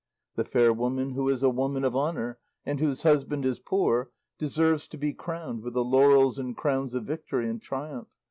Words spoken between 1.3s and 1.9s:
a woman